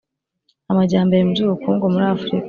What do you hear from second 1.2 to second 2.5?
mu by ubukungu muri afurika